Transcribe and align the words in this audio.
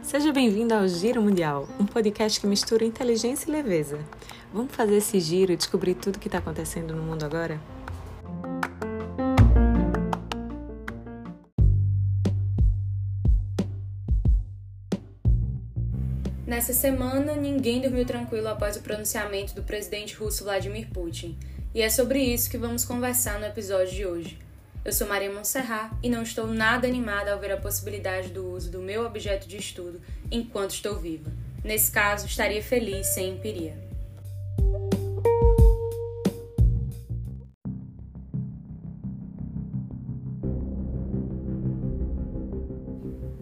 Seja 0.00 0.32
bem-vindo 0.32 0.72
ao 0.72 0.86
Giro 0.86 1.20
Mundial, 1.20 1.68
um 1.80 1.84
podcast 1.84 2.40
que 2.40 2.46
mistura 2.46 2.84
inteligência 2.84 3.48
e 3.48 3.52
leveza. 3.52 3.98
Vamos 4.52 4.72
fazer 4.72 4.98
esse 4.98 5.18
giro 5.18 5.50
e 5.50 5.56
descobrir 5.56 5.96
tudo 5.96 6.16
o 6.16 6.18
que 6.20 6.28
está 6.28 6.38
acontecendo 6.38 6.94
no 6.94 7.02
mundo 7.02 7.24
agora? 7.24 7.60
Nessa 16.46 16.72
semana, 16.72 17.34
ninguém 17.34 17.80
dormiu 17.80 18.06
tranquilo 18.06 18.46
após 18.46 18.76
o 18.76 18.82
pronunciamento 18.82 19.52
do 19.52 19.64
presidente 19.64 20.14
russo 20.14 20.44
Vladimir 20.44 20.90
Putin. 20.90 21.36
E 21.74 21.82
é 21.82 21.90
sobre 21.90 22.20
isso 22.20 22.48
que 22.48 22.56
vamos 22.56 22.84
conversar 22.84 23.40
no 23.40 23.46
episódio 23.46 23.92
de 23.92 24.06
hoje. 24.06 24.43
Eu 24.84 24.92
sou 24.92 25.08
Maria 25.08 25.32
Monserrat 25.32 25.90
e 26.02 26.10
não 26.10 26.22
estou 26.22 26.46
nada 26.46 26.86
animada 26.86 27.32
ao 27.32 27.38
ver 27.38 27.50
a 27.50 27.56
possibilidade 27.56 28.28
do 28.28 28.52
uso 28.52 28.70
do 28.70 28.82
meu 28.82 29.06
objeto 29.06 29.48
de 29.48 29.56
estudo 29.56 29.98
enquanto 30.30 30.72
estou 30.72 30.96
viva. 30.96 31.32
Nesse 31.64 31.90
caso, 31.90 32.26
estaria 32.26 32.62
feliz 32.62 33.06
sem 33.06 33.30
empiria. 33.30 33.82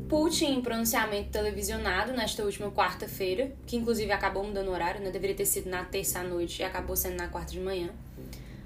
Putin, 0.09 0.59
em 0.59 0.63
pronunciamento 0.63 1.31
televisionado 1.31 2.13
nesta 2.13 2.45
última 2.45 2.71
quarta-feira, 2.71 3.51
que 3.67 3.77
inclusive 3.77 4.13
acabou 4.13 4.45
mudando 4.45 4.69
o 4.69 4.73
horário, 4.73 5.01
né? 5.01 5.11
deveria 5.11 5.35
ter 5.35 5.47
sido 5.47 5.69
na 5.69 5.83
terça 5.83 6.21
à 6.21 6.23
noite 6.23 6.63
e 6.63 6.65
acabou 6.65 6.95
sendo 6.95 7.17
na 7.17 7.27
quarta 7.27 7.51
de 7.51 7.59
manhã, 7.59 7.91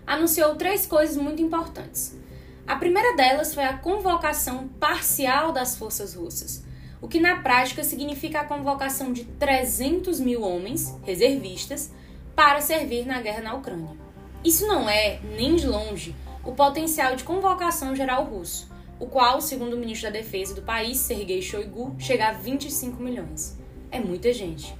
anunciou 0.06 0.56
três 0.56 0.84
coisas 0.84 1.16
muito 1.16 1.40
importantes. 1.40 2.25
A 2.66 2.74
primeira 2.74 3.14
delas 3.14 3.54
foi 3.54 3.62
a 3.62 3.78
convocação 3.78 4.66
parcial 4.66 5.52
das 5.52 5.76
forças 5.76 6.14
russas, 6.14 6.64
o 7.00 7.06
que 7.06 7.20
na 7.20 7.36
prática 7.36 7.84
significa 7.84 8.40
a 8.40 8.44
convocação 8.44 9.12
de 9.12 9.24
300 9.24 10.18
mil 10.18 10.42
homens, 10.42 10.92
reservistas, 11.04 11.92
para 12.34 12.60
servir 12.60 13.06
na 13.06 13.20
guerra 13.20 13.40
na 13.40 13.54
Ucrânia. 13.54 13.96
Isso 14.44 14.66
não 14.66 14.88
é, 14.88 15.20
nem 15.36 15.54
de 15.54 15.64
longe, 15.64 16.12
o 16.44 16.50
potencial 16.52 17.14
de 17.14 17.22
convocação 17.22 17.94
geral 17.94 18.24
russo, 18.24 18.68
o 18.98 19.06
qual, 19.06 19.40
segundo 19.40 19.74
o 19.74 19.78
ministro 19.78 20.10
da 20.10 20.18
Defesa 20.18 20.52
do 20.52 20.62
país, 20.62 20.98
Sergei 20.98 21.40
Shoigu, 21.40 21.94
chega 22.00 22.30
a 22.30 22.32
25 22.32 23.00
milhões. 23.00 23.56
É 23.92 24.00
muita 24.00 24.32
gente. 24.32 24.76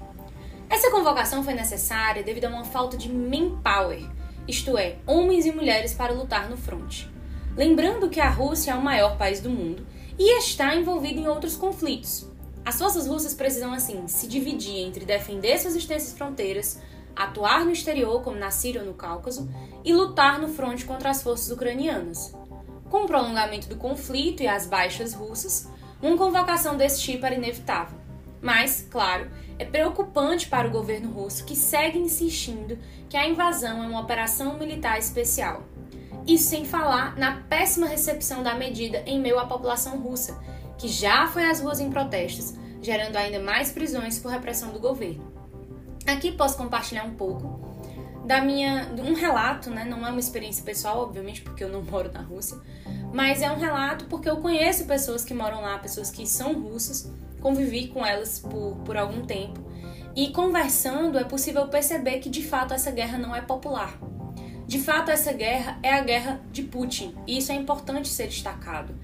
Essa 0.68 0.91
convocação 0.91 1.44
foi 1.44 1.55
necessária 1.55 2.24
devido 2.24 2.46
a 2.46 2.48
uma 2.48 2.64
falta 2.64 2.96
de 2.96 3.08
manpower, 3.08 4.02
isto 4.48 4.77
é, 4.77 4.96
homens 5.06 5.46
e 5.46 5.52
mulheres 5.52 5.94
para 5.94 6.12
lutar 6.12 6.50
no 6.50 6.56
fronte. 6.56 7.14
Lembrando 7.56 8.10
que 8.10 8.20
a 8.20 8.28
Rússia 8.28 8.72
é 8.72 8.74
o 8.74 8.82
maior 8.82 9.16
país 9.16 9.40
do 9.40 9.48
mundo 9.48 9.86
e 10.18 10.38
está 10.38 10.74
envolvida 10.74 11.18
em 11.18 11.26
outros 11.26 11.56
conflitos. 11.56 12.28
As 12.62 12.78
forças 12.78 13.06
russas 13.06 13.32
precisam, 13.32 13.72
assim, 13.72 14.06
se 14.08 14.28
dividir 14.28 14.86
entre 14.86 15.06
defender 15.06 15.58
suas 15.58 15.74
extensas 15.74 16.12
fronteiras, 16.12 16.82
atuar 17.14 17.64
no 17.64 17.70
exterior, 17.70 18.22
como 18.22 18.36
na 18.36 18.50
Síria 18.50 18.82
ou 18.82 18.86
no 18.86 18.92
Cáucaso, 18.92 19.48
e 19.82 19.94
lutar 19.94 20.38
no 20.38 20.48
fronte 20.48 20.84
contra 20.84 21.08
as 21.08 21.22
forças 21.22 21.50
ucranianas. 21.50 22.34
Com 22.90 23.04
o 23.04 23.06
prolongamento 23.06 23.68
do 23.68 23.77
conflito 23.77 24.42
e 24.42 24.46
as 24.46 24.66
baixas 24.66 25.14
russas, 25.14 25.66
uma 26.02 26.18
convocação 26.18 26.77
desse 26.77 27.00
tipo 27.00 27.24
era 27.24 27.36
inevitável. 27.36 27.98
Mas, 28.42 28.86
claro, 28.90 29.30
é 29.58 29.64
preocupante 29.64 30.46
para 30.46 30.68
o 30.68 30.70
governo 30.70 31.10
russo 31.10 31.44
que 31.46 31.56
segue 31.56 31.98
insistindo 31.98 32.78
que 33.08 33.16
a 33.16 33.27
invasão 33.27 33.82
é 33.82 33.86
uma 33.86 34.00
operação 34.00 34.58
militar 34.58 34.98
especial. 34.98 35.62
Isso 36.27 36.50
sem 36.50 36.64
falar 36.64 37.16
na 37.16 37.42
péssima 37.48 37.86
recepção 37.86 38.42
da 38.42 38.55
medida 38.55 39.02
em 39.06 39.20
meio 39.20 39.38
à 39.38 39.46
população 39.46 39.98
russa, 39.98 40.36
que 40.77 40.88
já 40.88 41.28
foi 41.28 41.48
às 41.48 41.60
ruas 41.60 41.78
em 41.78 41.91
protestos, 41.91 42.55
gerando 42.83 43.16
ainda 43.16 43.38
mais 43.38 43.70
prisões 43.70 44.18
por 44.18 44.30
repressão 44.30 44.70
do 44.70 44.80
governo. 44.80 45.33
Aqui 46.06 46.33
posso 46.33 46.56
compartilhar 46.56 47.05
um 47.05 47.14
pouco 47.14 47.64
da 48.24 48.40
minha 48.40 48.92
um 48.98 49.14
relato, 49.14 49.70
né? 49.70 49.84
Não 49.84 50.05
é 50.05 50.11
uma 50.11 50.18
experiência 50.18 50.64
pessoal, 50.64 51.01
obviamente, 51.01 51.42
porque 51.42 51.62
eu 51.62 51.68
não 51.68 51.83
moro 51.83 52.11
na 52.12 52.20
Rússia, 52.20 52.58
mas 53.12 53.40
é 53.40 53.51
um 53.51 53.58
relato 53.58 54.06
porque 54.06 54.28
eu 54.28 54.39
conheço 54.39 54.84
pessoas 54.84 55.24
que 55.24 55.33
moram 55.33 55.61
lá, 55.61 55.78
pessoas 55.78 56.11
que 56.11 56.27
são 56.27 56.61
russas, 56.61 57.11
convivi 57.40 57.86
com 57.89 58.05
elas 58.05 58.40
por, 58.40 58.77
por 58.84 58.96
algum 58.96 59.24
tempo. 59.24 59.64
E 60.14 60.33
conversando 60.33 61.18
é 61.18 61.24
possível 61.24 61.68
perceber 61.68 62.18
que 62.18 62.28
de 62.28 62.42
fato 62.42 62.74
essa 62.74 62.90
guerra 62.90 63.17
não 63.17 63.34
é 63.34 63.40
popular. 63.40 63.96
De 64.66 64.80
fato, 64.80 65.10
essa 65.10 65.32
guerra 65.32 65.78
é 65.82 65.94
a 65.94 66.00
guerra 66.02 66.40
de 66.50 66.64
Putin, 66.64 67.14
e 67.27 67.38
isso 67.38 67.52
é 67.52 67.54
importante 67.54 68.08
ser 68.08 68.27
destacado. 68.27 68.94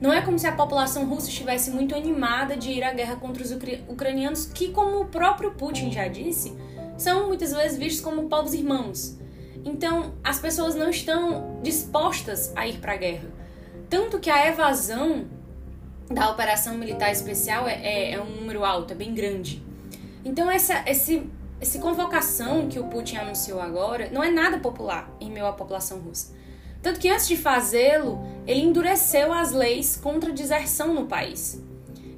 Não 0.00 0.10
é 0.10 0.22
como 0.22 0.38
se 0.38 0.46
a 0.46 0.52
população 0.52 1.04
russa 1.04 1.28
estivesse 1.28 1.70
muito 1.70 1.94
animada 1.94 2.56
de 2.56 2.70
ir 2.70 2.82
à 2.82 2.92
guerra 2.92 3.16
contra 3.16 3.42
os 3.42 3.50
ucranianos, 3.86 4.46
que, 4.46 4.68
como 4.70 5.02
o 5.02 5.04
próprio 5.06 5.50
Putin 5.52 5.92
já 5.92 6.08
disse, 6.08 6.56
são 6.96 7.26
muitas 7.26 7.52
vezes 7.52 7.76
vistos 7.76 8.02
como 8.02 8.28
povos 8.28 8.54
irmãos. 8.54 9.18
Então, 9.62 10.14
as 10.24 10.38
pessoas 10.38 10.74
não 10.74 10.88
estão 10.88 11.60
dispostas 11.62 12.50
a 12.56 12.66
ir 12.66 12.78
para 12.78 12.94
a 12.94 12.96
guerra. 12.96 13.28
Tanto 13.90 14.18
que 14.18 14.30
a 14.30 14.48
evasão 14.48 15.26
da 16.10 16.30
operação 16.30 16.78
militar 16.78 17.12
especial 17.12 17.68
é, 17.68 17.74
é, 17.74 18.12
é 18.12 18.22
um 18.22 18.36
número 18.36 18.64
alto, 18.64 18.94
é 18.94 18.96
bem 18.96 19.14
grande. 19.14 19.62
Então, 20.24 20.50
essa, 20.50 20.82
esse 20.86 21.28
essa 21.60 21.78
convocação 21.78 22.68
que 22.68 22.78
o 22.78 22.84
Putin 22.84 23.16
anunciou 23.16 23.60
agora 23.60 24.08
não 24.10 24.24
é 24.24 24.30
nada 24.30 24.58
popular 24.58 25.10
em 25.20 25.30
meio 25.30 25.46
à 25.46 25.52
população 25.52 25.98
russa. 25.98 26.32
Tanto 26.82 26.98
que 26.98 27.10
antes 27.10 27.28
de 27.28 27.36
fazê-lo, 27.36 28.24
ele 28.46 28.62
endureceu 28.62 29.32
as 29.32 29.52
leis 29.52 29.96
contra 29.96 30.30
a 30.30 30.34
deserção 30.34 30.94
no 30.94 31.06
país. 31.06 31.62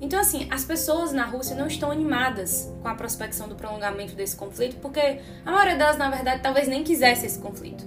Então, 0.00 0.20
assim, 0.20 0.46
as 0.50 0.64
pessoas 0.64 1.12
na 1.12 1.24
Rússia 1.24 1.56
não 1.56 1.66
estão 1.66 1.90
animadas 1.90 2.72
com 2.80 2.88
a 2.88 2.94
prospecção 2.94 3.48
do 3.48 3.56
prolongamento 3.56 4.14
desse 4.14 4.36
conflito, 4.36 4.76
porque 4.80 5.20
a 5.44 5.50
maioria 5.50 5.76
delas, 5.76 5.96
na 5.96 6.10
verdade, 6.10 6.42
talvez 6.42 6.68
nem 6.68 6.84
quisesse 6.84 7.26
esse 7.26 7.38
conflito. 7.38 7.84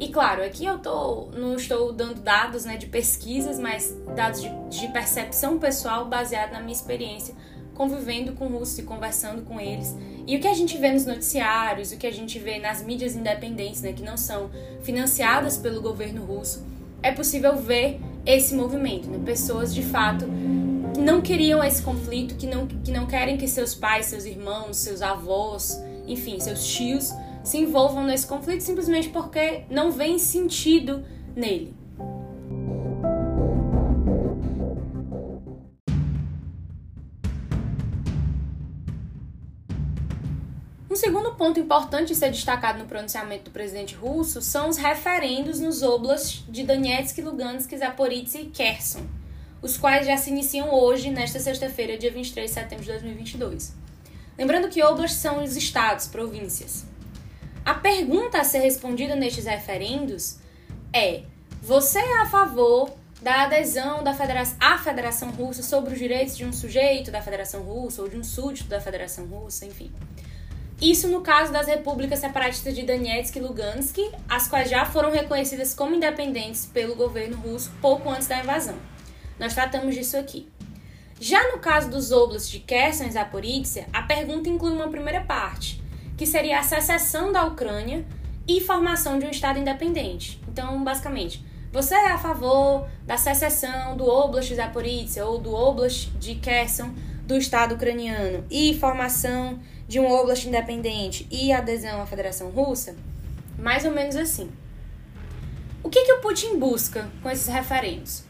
E 0.00 0.08
claro, 0.08 0.44
aqui 0.44 0.64
eu 0.64 0.78
tô, 0.78 1.28
não 1.32 1.56
estou 1.56 1.92
dando 1.92 2.20
dados 2.20 2.64
né, 2.64 2.76
de 2.76 2.86
pesquisas, 2.86 3.58
mas 3.58 3.94
dados 4.14 4.40
de, 4.40 4.50
de 4.68 4.88
percepção 4.88 5.58
pessoal 5.58 6.04
baseado 6.04 6.52
na 6.52 6.60
minha 6.60 6.72
experiência 6.72 7.34
convivendo 7.78 8.32
com 8.32 8.48
russos 8.48 8.76
e 8.80 8.82
conversando 8.82 9.42
com 9.42 9.60
eles. 9.60 9.96
E 10.26 10.36
o 10.36 10.40
que 10.40 10.48
a 10.48 10.52
gente 10.52 10.76
vê 10.76 10.90
nos 10.90 11.06
noticiários, 11.06 11.92
o 11.92 11.96
que 11.96 12.08
a 12.08 12.12
gente 12.12 12.36
vê 12.36 12.58
nas 12.58 12.82
mídias 12.82 13.14
independentes, 13.14 13.80
né, 13.80 13.92
que 13.92 14.02
não 14.02 14.16
são 14.16 14.50
financiadas 14.82 15.56
pelo 15.56 15.80
governo 15.80 16.24
russo, 16.24 16.66
é 17.00 17.12
possível 17.12 17.54
ver 17.56 18.00
esse 18.26 18.52
movimento, 18.52 19.08
né? 19.08 19.20
Pessoas 19.24 19.72
de 19.72 19.82
fato 19.84 20.26
que 20.92 21.00
não 21.00 21.20
queriam 21.20 21.62
esse 21.62 21.80
conflito, 21.80 22.34
que 22.34 22.48
não, 22.48 22.66
que 22.66 22.90
não 22.90 23.06
querem 23.06 23.36
que 23.36 23.46
seus 23.46 23.76
pais, 23.76 24.06
seus 24.06 24.24
irmãos, 24.24 24.76
seus 24.78 25.00
avós, 25.00 25.80
enfim, 26.08 26.40
seus 26.40 26.66
tios 26.66 27.12
se 27.44 27.58
envolvam 27.58 28.04
nesse 28.04 28.26
conflito 28.26 28.62
simplesmente 28.62 29.08
porque 29.10 29.62
não 29.70 29.92
vem 29.92 30.18
sentido 30.18 31.04
nele. 31.36 31.77
Segundo 40.98 41.34
ponto 41.34 41.60
importante 41.60 42.08
de 42.08 42.16
ser 42.16 42.30
destacado 42.30 42.80
no 42.80 42.86
pronunciamento 42.86 43.44
do 43.44 43.50
presidente 43.52 43.94
russo 43.94 44.42
são 44.42 44.68
os 44.68 44.76
referendos 44.76 45.60
nos 45.60 45.80
oblasts 45.80 46.44
de 46.48 46.64
Donetsk, 46.64 47.20
Lugansk, 47.20 47.72
Zaporizhzhia 47.76 48.42
e 48.42 48.46
Kherson, 48.46 49.06
os 49.62 49.78
quais 49.78 50.06
já 50.06 50.16
se 50.16 50.30
iniciam 50.30 50.74
hoje, 50.74 51.10
nesta 51.10 51.38
sexta-feira, 51.38 51.96
dia 51.96 52.10
23 52.10 52.50
de 52.50 52.54
setembro 52.54 52.84
de 52.84 52.90
2022. 52.90 53.74
Lembrando 54.36 54.68
que 54.68 54.82
oblasts 54.82 55.20
são 55.20 55.42
os 55.42 55.56
estados, 55.56 56.08
províncias. 56.08 56.84
A 57.64 57.74
pergunta 57.74 58.40
a 58.40 58.44
ser 58.44 58.58
respondida 58.58 59.14
nestes 59.14 59.44
referendos 59.44 60.38
é: 60.92 61.22
você 61.62 62.00
é 62.00 62.22
a 62.22 62.26
favor 62.26 62.90
da 63.22 63.44
adesão 63.44 64.02
da 64.02 64.16
à 64.60 64.78
Federação 64.78 65.30
Russa 65.30 65.62
sobre 65.62 65.92
os 65.92 65.98
direitos 65.98 66.36
de 66.36 66.44
um 66.44 66.52
sujeito 66.52 67.12
da 67.12 67.22
Federação 67.22 67.62
Russa 67.62 68.02
ou 68.02 68.08
de 68.08 68.16
um 68.16 68.24
súdito 68.24 68.68
da 68.68 68.80
Federação 68.80 69.26
Russa, 69.26 69.64
enfim? 69.64 69.92
Isso 70.80 71.08
no 71.08 71.22
caso 71.22 71.52
das 71.52 71.66
repúblicas 71.66 72.20
separatistas 72.20 72.74
de 72.74 72.84
Donetsk 72.84 73.36
e 73.36 73.40
Lugansk, 73.40 73.98
as 74.28 74.46
quais 74.46 74.70
já 74.70 74.84
foram 74.84 75.10
reconhecidas 75.10 75.74
como 75.74 75.96
independentes 75.96 76.66
pelo 76.66 76.94
governo 76.94 77.36
russo 77.36 77.72
pouco 77.80 78.08
antes 78.08 78.28
da 78.28 78.38
invasão. 78.38 78.76
Nós 79.40 79.54
tratamos 79.54 79.96
disso 79.96 80.16
aqui. 80.16 80.48
Já 81.20 81.50
no 81.50 81.58
caso 81.58 81.90
dos 81.90 82.12
oblasts 82.12 82.48
de 82.48 82.60
Kherson 82.60 83.04
e 83.04 83.10
Zaporizhia, 83.10 83.88
a 83.92 84.02
pergunta 84.02 84.48
inclui 84.48 84.70
uma 84.70 84.88
primeira 84.88 85.20
parte, 85.20 85.82
que 86.16 86.24
seria 86.24 86.60
a 86.60 86.62
secessão 86.62 87.32
da 87.32 87.44
Ucrânia 87.44 88.06
e 88.46 88.60
formação 88.60 89.18
de 89.18 89.26
um 89.26 89.30
Estado 89.30 89.58
independente. 89.58 90.40
Então, 90.46 90.82
basicamente, 90.84 91.44
você 91.72 91.94
é 91.94 92.12
a 92.12 92.18
favor 92.18 92.88
da 93.04 93.16
secessão 93.16 93.96
do 93.96 94.06
Oblast 94.06 94.48
de 94.48 94.54
Zaporizhia 94.54 95.26
ou 95.26 95.38
do 95.38 95.52
Oblast 95.52 96.08
de 96.20 96.36
Kherson 96.36 96.94
do 97.28 97.36
Estado 97.36 97.74
ucraniano 97.74 98.42
e 98.50 98.74
formação 98.78 99.60
de 99.86 100.00
um 100.00 100.10
oblast 100.10 100.48
independente 100.48 101.28
e 101.30 101.52
adesão 101.52 102.00
à 102.00 102.06
Federação 102.06 102.48
Russa, 102.48 102.96
mais 103.58 103.84
ou 103.84 103.90
menos 103.90 104.16
assim. 104.16 104.50
O 105.84 105.90
que, 105.90 106.06
que 106.06 106.12
o 106.14 106.20
Putin 106.22 106.58
busca 106.58 107.06
com 107.22 107.28
esses 107.28 107.46
referendos? 107.46 108.24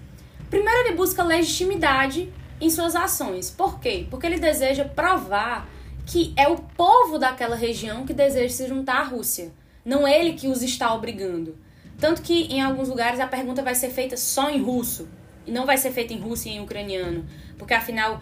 Primeiro, 0.51 0.89
ele 0.89 0.97
busca 0.97 1.23
legitimidade 1.23 2.33
em 2.61 2.69
suas 2.69 2.97
ações. 2.97 3.49
Por 3.49 3.79
quê? 3.79 4.05
Porque 4.11 4.27
ele 4.27 4.41
deseja 4.41 4.85
provar 4.85 5.69
que 6.05 6.35
é 6.37 6.49
o 6.49 6.57
povo 6.57 7.21
daquela 7.21 7.55
região 7.55 8.05
que 8.05 8.13
deseja 8.13 8.53
se 8.53 8.67
juntar 8.67 8.97
à 8.97 9.05
Rússia, 9.05 9.53
não 9.85 10.09
ele 10.09 10.33
que 10.33 10.49
os 10.49 10.61
está 10.61 10.93
obrigando. 10.93 11.57
Tanto 12.01 12.21
que 12.21 12.53
em 12.53 12.61
alguns 12.61 12.89
lugares 12.89 13.21
a 13.21 13.29
pergunta 13.29 13.63
vai 13.63 13.77
ser 13.77 13.91
feita 13.91 14.17
só 14.17 14.51
em 14.51 14.61
russo 14.61 15.09
e 15.47 15.53
não 15.53 15.65
vai 15.65 15.79
ser 15.79 15.93
feita 15.93 16.13
em 16.13 16.19
russo 16.19 16.49
e 16.49 16.53
em 16.53 16.61
ucraniano, 16.61 17.25
porque 17.57 17.75
afinal 17.75 18.21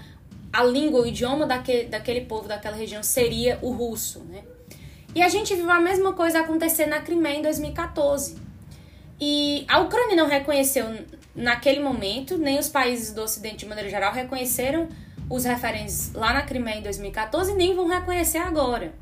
a 0.53 0.63
língua, 0.65 1.03
o 1.03 1.07
idioma 1.07 1.47
daquele, 1.47 1.89
daquele 1.89 2.23
povo, 2.23 2.49
daquela 2.49 2.77
região 2.77 3.03
seria 3.03 3.59
o 3.63 3.71
russo, 3.73 4.21
né? 4.25 4.43
E 5.15 5.23
a 5.23 5.29
gente 5.29 5.55
viu 5.55 5.71
a 5.71 5.81
mesma 5.81 6.13
coisa 6.13 6.41
acontecer 6.41 6.87
na 6.87 7.01
Crimeia 7.01 7.39
em 7.39 7.43
2014. 7.43 8.37
E 9.19 9.65
a 9.67 9.81
Ucrânia 9.81 10.15
não 10.15 10.27
reconheceu 10.27 10.85
naquele 11.35 11.81
momento, 11.81 12.37
nem 12.37 12.59
os 12.59 12.69
países 12.69 13.13
do 13.13 13.23
Ocidente 13.23 13.59
de 13.59 13.67
maneira 13.67 13.89
geral 13.89 14.13
reconheceram 14.13 14.89
os 15.29 15.45
referentes 15.45 16.13
lá 16.13 16.33
na 16.33 16.43
Crimeia 16.43 16.79
em 16.79 16.83
2014 16.83 17.55
nem 17.55 17.75
vão 17.75 17.89
reconhecer 17.89 18.39
agora. 18.39 18.95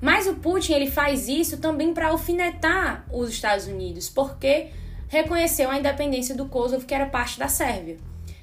Mas 0.00 0.26
o 0.26 0.34
Putin 0.34 0.72
ele 0.72 0.90
faz 0.90 1.28
isso 1.28 1.58
também 1.58 1.94
para 1.94 2.08
alfinetar 2.08 3.04
os 3.12 3.30
Estados 3.30 3.66
Unidos, 3.66 4.08
porque 4.08 4.70
reconheceu 5.08 5.70
a 5.70 5.78
independência 5.78 6.34
do 6.34 6.46
Kosovo, 6.46 6.86
que 6.86 6.94
era 6.94 7.06
parte 7.06 7.38
da 7.38 7.46
Sérvia. 7.46 7.98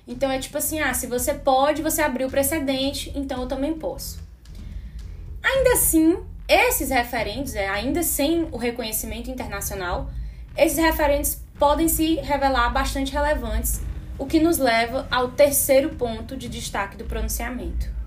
Então 0.09 0.31
é 0.31 0.39
tipo 0.39 0.57
assim, 0.57 0.79
ah, 0.79 0.91
se 0.91 1.05
você 1.05 1.35
pode, 1.35 1.83
você 1.83 2.01
abriu 2.01 2.27
o 2.27 2.31
precedente, 2.31 3.13
então 3.15 3.43
eu 3.43 3.47
também 3.47 3.75
posso. 3.75 4.19
Ainda 5.43 5.73
assim, 5.73 6.17
esses 6.47 6.89
referentes, 6.89 7.53
é, 7.53 7.69
ainda 7.69 8.01
sem 8.01 8.47
o 8.51 8.57
reconhecimento 8.57 9.29
internacional, 9.29 10.09
esses 10.57 10.79
referentes 10.79 11.43
podem 11.59 11.87
se 11.87 12.15
revelar 12.15 12.71
bastante 12.71 13.13
relevantes 13.13 13.81
o 14.17 14.25
que 14.25 14.39
nos 14.39 14.57
leva 14.57 15.07
ao 15.11 15.29
terceiro 15.29 15.89
ponto 15.89 16.35
de 16.35 16.49
destaque 16.49 16.97
do 16.97 17.05
pronunciamento. 17.05 17.98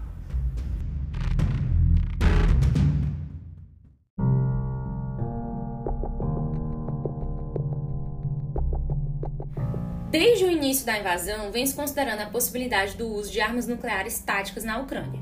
Desde 10.12 10.44
o 10.44 10.50
início 10.50 10.84
da 10.84 10.98
invasão, 10.98 11.50
vem 11.50 11.64
se 11.64 11.74
considerando 11.74 12.20
a 12.20 12.26
possibilidade 12.26 12.98
do 12.98 13.08
uso 13.08 13.32
de 13.32 13.40
armas 13.40 13.66
nucleares 13.66 14.18
táticas 14.18 14.62
na 14.62 14.78
Ucrânia. 14.78 15.18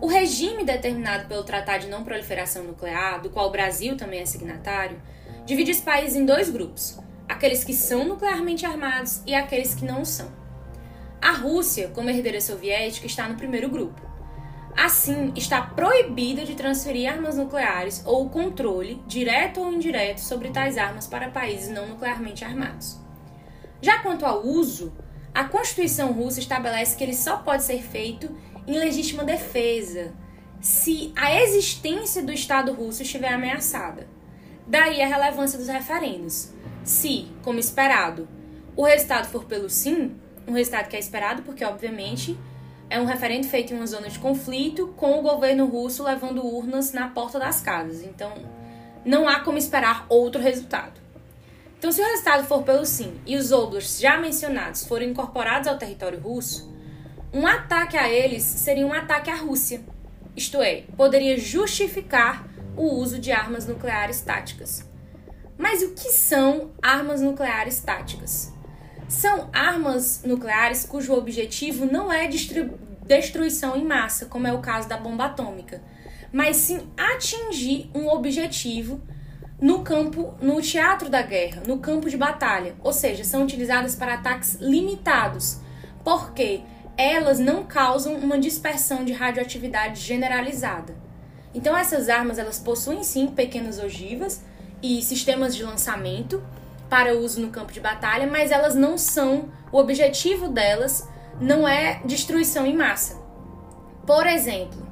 O 0.00 0.08
regime 0.08 0.64
determinado 0.64 1.28
pelo 1.28 1.44
Tratado 1.44 1.84
de 1.84 1.88
Não 1.88 2.02
Proliferação 2.02 2.64
Nuclear, 2.64 3.22
do 3.22 3.30
qual 3.30 3.46
o 3.46 3.52
Brasil 3.52 3.96
também 3.96 4.18
é 4.18 4.26
signatário, 4.26 5.00
divide 5.46 5.70
os 5.70 5.80
países 5.80 6.16
em 6.16 6.26
dois 6.26 6.50
grupos: 6.50 6.98
aqueles 7.28 7.62
que 7.62 7.72
são 7.72 8.04
nuclearmente 8.04 8.66
armados 8.66 9.22
e 9.24 9.36
aqueles 9.36 9.72
que 9.72 9.84
não 9.84 10.04
são. 10.04 10.32
A 11.20 11.30
Rússia, 11.30 11.86
como 11.94 12.10
herdeira 12.10 12.40
soviética, 12.40 13.06
está 13.06 13.28
no 13.28 13.36
primeiro 13.36 13.68
grupo. 13.68 14.02
Assim, 14.76 15.32
está 15.36 15.62
proibida 15.62 16.44
de 16.44 16.56
transferir 16.56 17.08
armas 17.08 17.36
nucleares 17.36 18.02
ou 18.04 18.26
o 18.26 18.30
controle, 18.30 19.00
direto 19.06 19.60
ou 19.60 19.72
indireto, 19.72 20.18
sobre 20.18 20.50
tais 20.50 20.76
armas 20.76 21.06
para 21.06 21.30
países 21.30 21.68
não 21.68 21.86
nuclearmente 21.86 22.44
armados. 22.44 23.00
Já 23.82 23.98
quanto 23.98 24.24
ao 24.24 24.46
uso, 24.46 24.92
a 25.34 25.44
Constituição 25.44 26.12
russa 26.12 26.38
estabelece 26.38 26.96
que 26.96 27.02
ele 27.02 27.16
só 27.16 27.38
pode 27.38 27.64
ser 27.64 27.82
feito 27.82 28.30
em 28.64 28.78
legítima 28.78 29.24
defesa, 29.24 30.14
se 30.60 31.12
a 31.16 31.34
existência 31.42 32.22
do 32.22 32.32
Estado 32.32 32.72
russo 32.72 33.02
estiver 33.02 33.32
ameaçada. 33.34 34.06
Daí 34.68 35.02
a 35.02 35.08
relevância 35.08 35.58
dos 35.58 35.66
referendos. 35.66 36.52
Se, 36.84 37.26
como 37.42 37.58
esperado, 37.58 38.28
o 38.76 38.84
resultado 38.84 39.26
for 39.26 39.44
pelo 39.44 39.68
sim, 39.68 40.14
um 40.46 40.52
resultado 40.52 40.88
que 40.88 40.94
é 40.94 41.00
esperado 41.00 41.42
porque, 41.42 41.64
obviamente, 41.64 42.38
é 42.88 43.00
um 43.00 43.04
referendo 43.04 43.48
feito 43.48 43.72
em 43.72 43.76
uma 43.76 43.86
zona 43.86 44.08
de 44.08 44.18
conflito 44.20 44.94
com 44.96 45.18
o 45.18 45.22
governo 45.22 45.66
russo 45.66 46.04
levando 46.04 46.46
urnas 46.46 46.92
na 46.92 47.08
porta 47.08 47.40
das 47.40 47.60
casas. 47.60 48.04
Então, 48.04 48.32
não 49.04 49.28
há 49.28 49.40
como 49.40 49.58
esperar 49.58 50.06
outro 50.08 50.40
resultado. 50.40 51.00
Então, 51.82 51.90
se 51.90 52.00
o 52.00 52.04
resultado 52.04 52.46
for 52.46 52.62
pelo 52.62 52.86
sim 52.86 53.20
e 53.26 53.36
os 53.36 53.50
oblasts 53.50 53.98
já 53.98 54.16
mencionados 54.16 54.86
forem 54.86 55.10
incorporados 55.10 55.66
ao 55.66 55.76
território 55.76 56.20
russo, 56.20 56.72
um 57.32 57.44
ataque 57.44 57.96
a 57.96 58.08
eles 58.08 58.44
seria 58.44 58.86
um 58.86 58.92
ataque 58.92 59.28
à 59.28 59.34
Rússia. 59.34 59.82
Isto 60.36 60.62
é, 60.62 60.84
poderia 60.96 61.36
justificar 61.36 62.48
o 62.76 62.84
uso 62.84 63.18
de 63.18 63.32
armas 63.32 63.66
nucleares 63.66 64.20
táticas. 64.20 64.88
Mas 65.58 65.82
o 65.82 65.90
que 65.90 66.08
são 66.12 66.70
armas 66.80 67.20
nucleares 67.20 67.80
táticas? 67.80 68.52
São 69.08 69.50
armas 69.52 70.22
nucleares 70.24 70.86
cujo 70.86 71.12
objetivo 71.12 71.84
não 71.84 72.12
é 72.12 72.28
destruição 73.08 73.76
em 73.76 73.84
massa, 73.84 74.26
como 74.26 74.46
é 74.46 74.52
o 74.52 74.60
caso 74.60 74.88
da 74.88 74.96
bomba 74.96 75.24
atômica, 75.24 75.82
mas 76.32 76.58
sim 76.58 76.88
atingir 76.96 77.90
um 77.92 78.06
objetivo 78.06 79.02
no 79.62 79.84
campo, 79.84 80.34
no 80.42 80.60
teatro 80.60 81.08
da 81.08 81.22
guerra, 81.22 81.62
no 81.68 81.78
campo 81.78 82.10
de 82.10 82.16
batalha. 82.16 82.74
Ou 82.82 82.92
seja, 82.92 83.22
são 83.22 83.44
utilizadas 83.44 83.94
para 83.94 84.14
ataques 84.14 84.56
limitados, 84.60 85.58
porque 86.02 86.62
elas 86.96 87.38
não 87.38 87.62
causam 87.62 88.16
uma 88.16 88.40
dispersão 88.40 89.04
de 89.04 89.12
radioatividade 89.12 90.00
generalizada. 90.00 90.96
Então 91.54 91.76
essas 91.76 92.08
armas 92.08 92.38
elas 92.38 92.58
possuem 92.58 93.04
sim 93.04 93.28
pequenas 93.28 93.78
ogivas 93.78 94.42
e 94.82 95.00
sistemas 95.00 95.54
de 95.54 95.62
lançamento 95.62 96.42
para 96.90 97.16
uso 97.16 97.40
no 97.40 97.50
campo 97.50 97.72
de 97.72 97.80
batalha, 97.80 98.26
mas 98.26 98.50
elas 98.50 98.74
não 98.74 98.98
são, 98.98 99.48
o 99.70 99.78
objetivo 99.78 100.48
delas 100.48 101.08
não 101.40 101.68
é 101.68 102.02
destruição 102.04 102.66
em 102.66 102.76
massa. 102.76 103.16
Por 104.04 104.26
exemplo, 104.26 104.90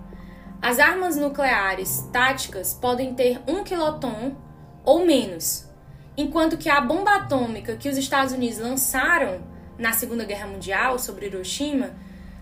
as 0.62 0.78
armas 0.78 1.16
nucleares 1.16 2.08
táticas 2.12 2.72
podem 2.72 3.14
ter 3.14 3.40
um 3.48 3.64
quiloton 3.64 4.36
ou 4.84 5.04
menos, 5.04 5.66
enquanto 6.16 6.56
que 6.56 6.68
a 6.68 6.80
bomba 6.80 7.16
atômica 7.16 7.76
que 7.76 7.88
os 7.88 7.96
Estados 7.96 8.32
Unidos 8.32 8.58
lançaram 8.58 9.40
na 9.78 9.92
Segunda 9.92 10.24
Guerra 10.24 10.46
Mundial 10.46 10.98
sobre 10.98 11.26
Hiroshima, 11.26 11.90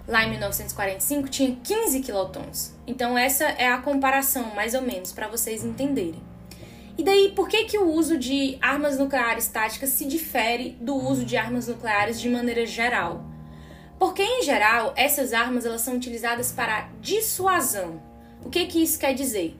lá 0.06 0.25
em 0.25 0.31
1945, 0.31 1.29
tinha 1.29 1.56
15 1.62 2.00
quilotons. 2.00 2.75
Então 2.87 3.17
essa 3.17 3.44
é 3.44 3.69
a 3.69 3.79
comparação, 3.79 4.55
mais 4.55 4.75
ou 4.75 4.82
menos, 4.82 5.12
para 5.12 5.29
vocês 5.29 5.64
entenderem. 5.64 6.23
E 6.96 7.05
daí, 7.05 7.32
por 7.37 7.49
que, 7.49 7.64
que 7.64 7.79
o 7.79 7.93
uso 7.93 8.19
de 8.19 8.58
armas 8.61 8.99
nucleares 8.99 9.46
táticas 9.46 9.91
se 9.91 10.05
difere 10.05 10.76
do 10.81 10.96
uso 10.96 11.25
de 11.25 11.37
armas 11.37 11.69
nucleares 11.69 12.20
de 12.20 12.29
maneira 12.29 12.67
geral? 12.67 13.24
Porque, 14.01 14.22
em 14.22 14.43
geral, 14.43 14.93
essas 14.96 15.32
armas 15.32 15.65
elas 15.65 15.81
são 15.81 15.94
utilizadas 15.94 16.51
para 16.51 16.89
dissuasão. 17.01 18.03
O 18.44 18.51
que, 18.51 18.67
que 18.67 18.82
isso 18.82 18.98
quer 18.98 19.15
dizer? 19.15 19.56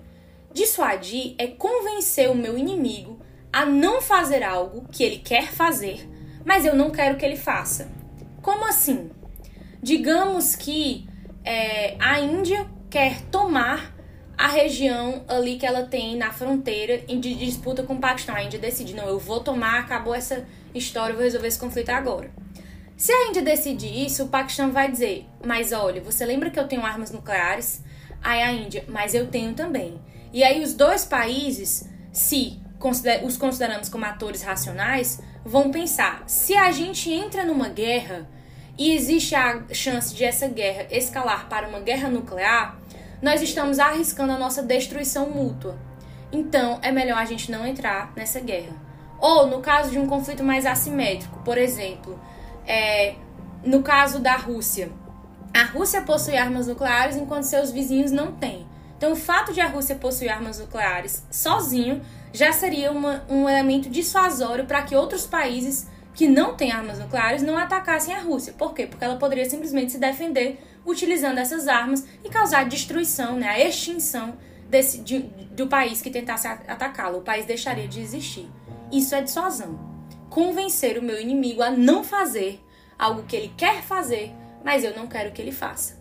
Dissuadir 0.53 1.35
é 1.39 1.47
convencer 1.47 2.31
o 2.31 2.35
meu 2.35 2.57
inimigo 2.57 3.21
a 3.53 3.65
não 3.65 4.01
fazer 4.01 4.43
algo 4.43 4.87
que 4.91 5.03
ele 5.03 5.19
quer 5.19 5.53
fazer, 5.53 6.09
mas 6.45 6.65
eu 6.65 6.75
não 6.75 6.91
quero 6.91 7.17
que 7.17 7.25
ele 7.25 7.37
faça. 7.37 7.91
Como 8.43 8.67
assim? 8.67 9.11
Digamos 9.83 10.57
que 10.57 11.09
é, 11.45 11.97
a 11.99 12.21
Índia 12.21 12.69
quer 12.91 13.23
tomar 13.23 13.95
a 14.37 14.47
região 14.47 15.25
ali 15.27 15.57
que 15.57 15.67
ela 15.67 15.83
tem 15.83 16.17
na 16.17 16.33
fronteira 16.33 16.99
de 16.99 17.35
disputa 17.35 17.83
com 17.83 17.95
o 17.95 17.99
Paquistão. 17.99 18.35
A 18.35 18.43
Índia 18.43 18.59
decide, 18.59 18.95
não, 18.95 19.09
eu 19.09 19.19
vou 19.19 19.41
tomar, 19.41 19.81
acabou 19.81 20.15
essa 20.15 20.47
história, 20.75 21.15
vou 21.15 21.25
resolver 21.25 21.49
esse 21.49 21.59
conflito 21.59 21.91
agora. 21.91 22.31
Se 22.97 23.13
a 23.13 23.29
Índia 23.29 23.43
decidir 23.43 24.07
isso, 24.07 24.25
o 24.25 24.29
Paquistão 24.29 24.73
vai 24.73 24.91
dizer, 24.91 25.27
mas 25.45 25.73
olha, 25.73 26.01
você 26.01 26.25
lembra 26.25 26.51
que 26.51 26.59
eu 26.59 26.69
tenho 26.69 26.85
armas 26.85 27.11
nucleares? 27.11 27.83
Aí 28.23 28.43
a 28.43 28.53
Índia, 28.53 28.85
mas 28.89 29.15
eu 29.15 29.27
tenho 29.29 29.55
também. 29.55 30.01
E 30.33 30.45
aí 30.45 30.63
os 30.63 30.75
dois 30.75 31.05
países, 31.05 31.89
se 32.13 32.61
os 33.25 33.37
consideramos 33.37 33.89
como 33.89 34.05
atores 34.05 34.43
racionais, 34.43 35.21
vão 35.45 35.71
pensar, 35.71 36.23
se 36.27 36.57
a 36.57 36.71
gente 36.71 37.11
entra 37.11 37.45
numa 37.45 37.69
guerra 37.69 38.29
e 38.77 38.93
existe 38.93 39.35
a 39.35 39.63
chance 39.73 40.15
de 40.15 40.25
essa 40.25 40.47
guerra 40.47 40.87
escalar 40.91 41.49
para 41.49 41.67
uma 41.69 41.81
guerra 41.81 42.09
nuclear, 42.09 42.79
nós 43.21 43.43
estamos 43.43 43.79
arriscando 43.79 44.33
a 44.33 44.39
nossa 44.39 44.63
destruição 44.63 45.29
mútua. 45.29 45.77
Então, 46.31 46.79
é 46.83 46.93
melhor 46.93 47.19
a 47.19 47.25
gente 47.25 47.51
não 47.51 47.67
entrar 47.67 48.13
nessa 48.15 48.39
guerra. 48.39 48.77
Ou, 49.19 49.49
no 49.49 49.61
caso 49.61 49.91
de 49.91 49.99
um 49.99 50.07
conflito 50.07 50.45
mais 50.45 50.65
assimétrico, 50.65 51.41
por 51.41 51.59
exemplo, 51.59 52.21
é, 52.65 53.17
no 53.65 53.83
caso 53.83 54.21
da 54.21 54.37
Rússia. 54.37 54.91
A 55.53 55.65
Rússia 55.65 56.03
possui 56.03 56.37
armas 56.37 56.69
nucleares 56.69 57.17
enquanto 57.17 57.45
seus 57.45 57.73
vizinhos 57.73 58.13
não 58.13 58.33
têm. 58.33 58.68
Então, 58.99 59.13
o 59.13 59.17
fato 59.17 59.53
de 59.53 59.61
a 59.61 59.69
Rússia 59.69 59.95
possuir 59.95 60.29
armas 60.29 60.59
nucleares 60.59 61.25
sozinho 61.31 62.03
já 62.33 62.53
seria 62.53 62.91
uma, 62.91 63.25
um 63.31 63.49
elemento 63.49 63.89
dissuasório 63.89 64.67
para 64.67 64.83
que 64.83 64.95
outros 64.95 65.25
países 65.25 65.87
que 66.15 66.27
não 66.27 66.57
têm 66.57 66.73
armas 66.73 66.99
nucleares 66.99 67.41
não 67.41 67.57
atacassem 67.57 68.13
a 68.13 68.19
Rússia. 68.19 68.53
Por 68.53 68.75
quê? 68.75 68.89
Porque 68.89 69.05
ela 69.05 69.17
poderia 69.17 69.49
simplesmente 69.49 69.93
se 69.93 69.99
defender 69.99 70.61
utilizando 70.85 71.39
essas 71.39 71.69
armas 71.69 72.05
e 72.25 72.29
causar 72.29 72.65
destruição, 72.65 73.37
né, 73.37 73.49
a 73.49 73.61
extinção 73.61 74.37
desse, 74.69 74.99
de, 74.99 75.21
do 75.21 75.69
país 75.69 76.03
que 76.03 76.11
tentasse 76.11 76.49
atacá-lo. 76.49 77.19
O 77.19 77.23
país 77.23 77.47
deixaria 77.47 77.87
de 77.87 78.01
existir. 78.01 78.51
Isso 78.91 79.15
é 79.15 79.23
dissuasão. 79.23 79.79
convencer 80.29 80.99
o 80.99 81.03
meu 81.03 81.21
inimigo 81.21 81.63
a 81.63 81.71
não 81.71 82.03
fazer 82.03 82.61
algo 82.99 83.23
que 83.23 83.37
ele 83.37 83.53
quer 83.57 83.83
fazer, 83.83 84.33
mas 84.65 84.83
eu 84.83 84.95
não 84.97 85.07
quero 85.07 85.31
que 85.31 85.41
ele 85.41 85.53
faça. 85.53 85.98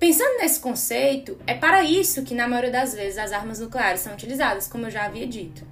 Pensando 0.00 0.38
nesse 0.38 0.58
conceito, 0.60 1.36
é 1.46 1.52
para 1.52 1.84
isso 1.84 2.22
que, 2.22 2.34
na 2.34 2.48
maioria 2.48 2.70
das 2.70 2.94
vezes, 2.94 3.18
as 3.18 3.32
armas 3.32 3.58
nucleares 3.58 4.00
são 4.00 4.14
utilizadas, 4.14 4.66
como 4.66 4.86
eu 4.86 4.90
já 4.90 5.04
havia 5.04 5.26
dito. 5.26 5.62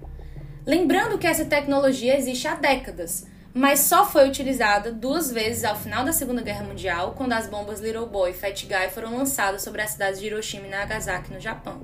Lembrando 0.67 1.17
que 1.17 1.27
essa 1.27 1.47
tecnologia 1.47 2.15
existe 2.15 2.47
há 2.47 2.55
décadas, 2.55 3.27
mas 3.55 3.81
só 3.81 4.05
foi 4.05 4.29
utilizada 4.29 4.93
duas 4.93 5.33
vezes 5.33 5.65
ao 5.65 5.75
final 5.75 6.05
da 6.05 6.13
Segunda 6.13 6.43
Guerra 6.43 6.63
Mundial, 6.63 7.15
quando 7.17 7.33
as 7.33 7.47
bombas 7.47 7.81
Little 7.81 8.05
Boy 8.05 8.33
e 8.33 8.35
Fat 8.35 8.67
Guy 8.67 8.91
foram 8.91 9.17
lançadas 9.17 9.63
sobre 9.63 9.81
as 9.81 9.93
cidades 9.93 10.21
de 10.21 10.27
Hiroshima 10.27 10.67
e 10.67 10.71
Nagasaki, 10.71 11.33
no 11.33 11.41
Japão. 11.41 11.81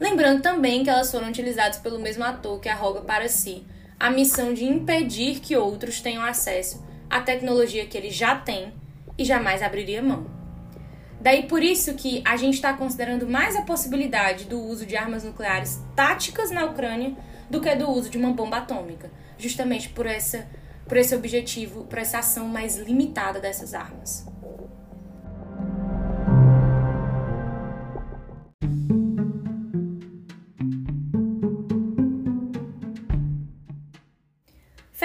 Lembrando 0.00 0.40
também 0.40 0.82
que 0.82 0.88
elas 0.88 1.10
foram 1.10 1.28
utilizadas 1.28 1.76
pelo 1.76 1.98
mesmo 1.98 2.24
ator 2.24 2.58
que 2.58 2.70
arroga 2.70 3.02
para 3.02 3.28
si 3.28 3.66
a 4.00 4.08
missão 4.08 4.54
de 4.54 4.64
impedir 4.64 5.40
que 5.40 5.54
outros 5.54 6.00
tenham 6.00 6.24
acesso 6.24 6.82
à 7.10 7.20
tecnologia 7.20 7.84
que 7.84 7.98
ele 7.98 8.10
já 8.10 8.34
tem 8.34 8.72
e 9.18 9.26
jamais 9.26 9.62
abriria 9.62 10.00
mão. 10.02 10.35
Daí 11.20 11.44
por 11.44 11.62
isso 11.62 11.94
que 11.94 12.22
a 12.24 12.36
gente 12.36 12.54
está 12.54 12.72
considerando 12.74 13.26
mais 13.26 13.56
a 13.56 13.62
possibilidade 13.62 14.44
do 14.44 14.60
uso 14.60 14.84
de 14.86 14.96
armas 14.96 15.24
nucleares 15.24 15.80
táticas 15.94 16.50
na 16.50 16.64
Ucrânia 16.64 17.16
do 17.48 17.60
que 17.60 17.74
do 17.74 17.90
uso 17.90 18.10
de 18.10 18.18
uma 18.18 18.32
bomba 18.32 18.58
atômica, 18.58 19.10
justamente 19.38 19.88
por 19.88 20.06
essa 20.06 20.46
por 20.86 20.96
esse 20.96 21.16
objetivo, 21.16 21.84
por 21.84 21.98
essa 21.98 22.20
ação 22.20 22.46
mais 22.46 22.76
limitada 22.76 23.40
dessas 23.40 23.74
armas. 23.74 24.24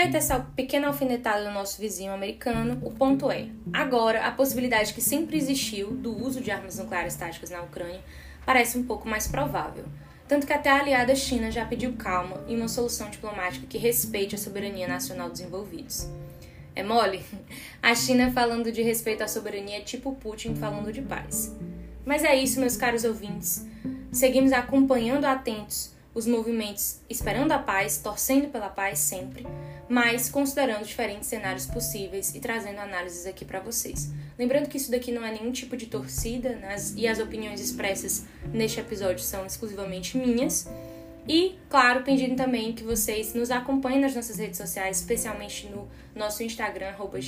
Feita 0.01 0.17
essa 0.17 0.39
pequena 0.39 0.88
alfinetada 0.88 1.43
do 1.43 1.51
nosso 1.51 1.79
vizinho 1.79 2.12
americano, 2.12 2.79
o 2.81 2.89
ponto 2.89 3.29
é: 3.29 3.50
agora 3.72 4.25
a 4.25 4.31
possibilidade 4.31 4.96
que 4.96 5.00
sempre 5.00 5.38
existiu 5.38 5.91
do 5.91 6.12
uso 6.25 6.41
de 6.41 6.50
armas 6.50 6.79
nucleares 6.79 7.15
táticas 7.15 7.51
na 7.51 7.62
Ucrânia 7.62 8.01
parece 8.43 8.79
um 8.79 8.84
pouco 8.84 9.08
mais 9.08 9.27
provável. 9.27 9.86
Tanto 10.27 10.48
que 10.48 10.53
até 10.53 10.72
a 10.72 10.79
aliada 10.79 11.13
China 11.13 11.51
já 11.51 11.63
pediu 11.67 11.93
calma 11.93 12.43
e 12.48 12.55
uma 12.55 12.67
solução 12.67 13.12
diplomática 13.12 13.67
que 13.67 13.77
respeite 13.77 14.34
a 14.34 14.39
soberania 14.39 14.88
nacional 14.88 15.29
dos 15.29 15.39
envolvidos. 15.39 16.10
É 16.75 16.81
mole? 16.81 17.24
A 17.79 17.93
China 17.93 18.31
falando 18.31 18.72
de 18.72 18.81
respeito 18.81 19.22
à 19.22 19.27
soberania 19.27 19.77
é 19.77 19.81
tipo 19.81 20.15
Putin 20.15 20.55
falando 20.55 20.91
de 20.91 21.03
paz. 21.03 21.55
Mas 22.03 22.24
é 22.24 22.36
isso, 22.36 22.60
meus 22.60 22.75
caros 22.75 23.03
ouvintes. 23.03 23.67
Seguimos 24.12 24.51
acompanhando 24.51 25.25
atentos 25.25 25.93
os 26.13 26.25
movimentos 26.25 27.00
esperando 27.10 27.51
a 27.51 27.60
paz, 27.60 27.98
torcendo 27.98 28.50
pela 28.50 28.70
paz 28.70 29.00
sempre, 29.00 29.46
mas 29.88 30.30
considerando 30.30 30.86
diferentes 30.86 31.27
cenários 31.27 31.65
possíveis 31.65 32.36
e 32.36 32.39
trazendo 32.39 32.80
análises 32.80 33.25
aqui 33.25 33.46
para 33.46 33.60
vocês. 33.60 34.10
Lembrando 34.38 34.68
que 34.68 34.77
isso 34.77 34.91
daqui 34.91 35.12
não 35.12 35.25
é 35.25 35.32
nenhum 35.32 35.51
tipo 35.51 35.77
de 35.77 35.86
torcida 35.86 36.50
né? 36.56 36.75
e 36.96 37.08
as 37.08 37.20
opiniões 37.20 37.62
expressas 37.62 38.25
neste 38.53 38.80
episódio 38.80 39.20
são 39.20 39.46
exclusivamente 39.46 40.18
minhas. 40.18 40.68
E, 41.27 41.56
claro, 41.70 42.03
pedindo 42.03 42.36
também 42.36 42.74
que 42.74 42.84
vocês 42.84 43.34
nos 43.34 43.51
acompanhem 43.51 44.01
nas 44.01 44.15
nossas 44.15 44.38
redes 44.38 44.58
sociais, 44.58 44.98
especialmente 45.00 45.68
no 45.68 45.88
nosso 46.15 46.44
Instagram, 46.44 46.89
arroba 46.89 47.20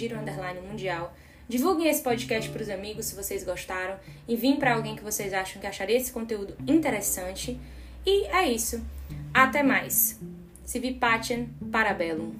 Mundial. 0.67 1.13
Divulguem 1.47 1.89
esse 1.89 2.01
podcast 2.01 2.49
para 2.49 2.63
os 2.63 2.69
amigos 2.69 3.05
se 3.05 3.15
vocês 3.15 3.43
gostaram. 3.43 3.99
Enviem 4.27 4.55
para 4.55 4.73
alguém 4.73 4.95
que 4.95 5.03
vocês 5.03 5.33
acham 5.33 5.61
que 5.61 5.67
acharia 5.67 5.97
esse 5.97 6.11
conteúdo 6.11 6.55
interessante. 6.67 7.59
E 8.05 8.25
é 8.27 8.51
isso. 8.51 8.83
Até 9.33 9.63
mais. 9.63 10.19
Se 10.65 10.79
vi 10.79 10.93
Pacem, 10.93 11.49
parabellum. 11.71 12.33